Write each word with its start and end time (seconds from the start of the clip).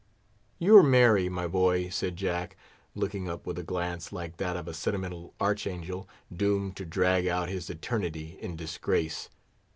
"You're 0.57 0.81
merry, 0.81 1.29
my 1.29 1.45
boy," 1.45 1.89
said 1.89 2.15
Jack, 2.15 2.57
looking 2.95 3.29
up 3.29 3.45
with 3.45 3.59
a 3.59 3.63
glance 3.63 4.11
like 4.11 4.37
that 4.37 4.57
of 4.57 4.67
a 4.67 4.73
sentimental 4.73 5.35
archangel 5.39 6.09
doomed 6.35 6.75
to 6.77 6.85
drag 6.85 7.27
out 7.27 7.49
his 7.49 7.69
eternity 7.69 8.35
in 8.41 8.55
disgrace. 8.55 9.29